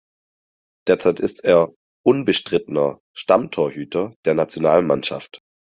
Derzeit 0.87 1.19
ist 1.19 1.43
er 1.43 1.75
unbestrittener 2.03 3.01
Stammtorhüter 3.13 4.15
der 4.25 4.33
Nationalmannschaft. 4.33 5.43